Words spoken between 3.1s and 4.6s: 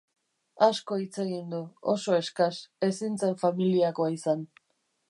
zen familiakoa izan.